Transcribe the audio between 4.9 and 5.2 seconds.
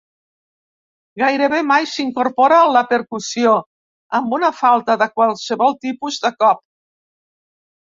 de